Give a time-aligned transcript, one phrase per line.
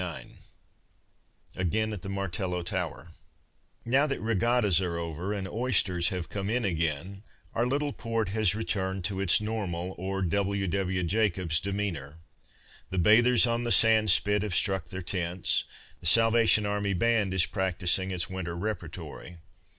[0.01, 0.37] 210
[1.57, 3.09] AGAIN AT THE MARTELLO TOWER
[3.85, 7.21] Now that regattas are over and oysters have come in again,
[7.53, 10.65] our little port has returned to its normal or W.
[10.67, 11.03] W.
[11.03, 12.17] Jacobs demeanour.
[12.89, 15.65] The bathers on the sand spit have struck their tents.
[15.99, 19.37] The Salvation Army band is practising its winter repertory.